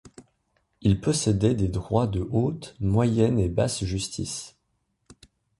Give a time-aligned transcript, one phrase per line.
[0.81, 4.57] Ils possédaient des droits de haute, moyenne et basse justice.